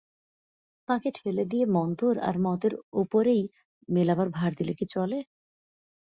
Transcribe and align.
তাঁকে 0.89 1.09
ঠেলে 1.15 1.43
দিয়ে 1.45 1.65
মন্তর 1.75 2.13
আর 2.19 2.35
মতের 2.39 2.73
উপরেই 2.93 3.43
মেলাবার 3.89 4.27
ভার 4.29 4.51
দিলে 4.57 4.73
চলে 4.73 5.17
কি? 5.19 5.25